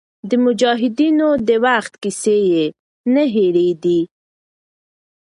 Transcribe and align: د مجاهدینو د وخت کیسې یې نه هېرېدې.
د 0.29 0.31
مجاهدینو 0.45 1.27
د 1.47 1.49
وخت 1.65 1.93
کیسې 2.03 2.37
یې 2.51 2.65
نه 3.13 3.23
هېرېدې. 3.33 3.99